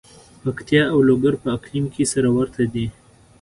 پکتیا 0.43 0.83
او 0.93 0.99
لوګر 1.07 1.33
په 1.43 1.47
اقلیم 1.57 1.85
کې 1.93 2.03
سره 2.13 2.29
ورته 2.37 2.63
دي. 2.73 2.85